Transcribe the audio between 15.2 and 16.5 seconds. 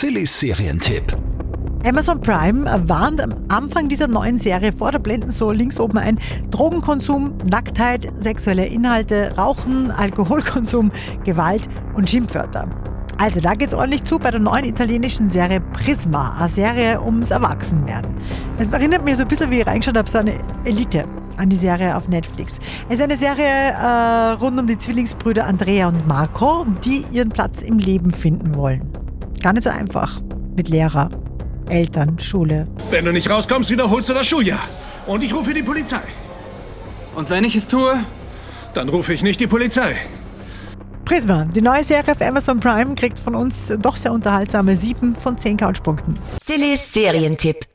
Serie Prisma, eine